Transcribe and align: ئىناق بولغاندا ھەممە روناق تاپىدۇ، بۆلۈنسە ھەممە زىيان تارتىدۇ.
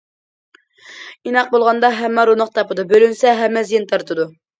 ئىناق 1.27 1.51
بولغاندا 1.51 1.91
ھەممە 1.97 2.23
روناق 2.29 2.49
تاپىدۇ، 2.55 2.87
بۆلۈنسە 2.95 3.35
ھەممە 3.41 3.65
زىيان 3.69 3.87
تارتىدۇ. 3.93 4.27